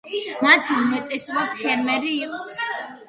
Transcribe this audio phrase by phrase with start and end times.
[0.45, 2.41] მათი უმეტესობა ფერმერი იყო.